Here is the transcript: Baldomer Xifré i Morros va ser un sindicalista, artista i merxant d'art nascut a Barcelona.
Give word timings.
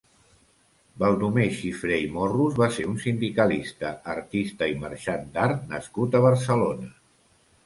Baldomer 1.01 1.43
Xifré 1.57 1.99
i 2.05 2.07
Morros 2.15 2.57
va 2.61 2.69
ser 2.77 2.85
un 2.93 2.95
sindicalista, 3.03 3.93
artista 4.15 4.71
i 4.73 4.75
merxant 4.87 5.29
d'art 5.37 5.69
nascut 5.77 6.19
a 6.19 6.25
Barcelona. 6.27 6.91